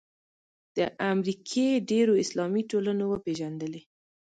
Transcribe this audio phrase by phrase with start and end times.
[0.75, 0.77] د
[1.11, 3.81] امریکې ډېرو اسلامي ټولنو وپېژندلې.